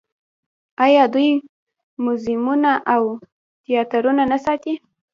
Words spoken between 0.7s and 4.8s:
آیا دوی موزیمونه او تیاترونه نه ساتي؟